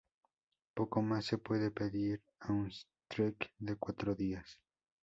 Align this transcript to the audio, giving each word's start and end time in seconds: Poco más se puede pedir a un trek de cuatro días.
Poco 0.73 1.03
más 1.03 1.25
se 1.25 1.37
puede 1.37 1.69
pedir 1.69 2.23
a 2.39 2.53
un 2.53 2.71
trek 3.07 3.51
de 3.59 3.75
cuatro 3.75 4.15
días. 4.15 4.59